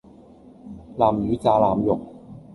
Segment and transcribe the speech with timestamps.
[0.97, 1.99] 南乳炸腩肉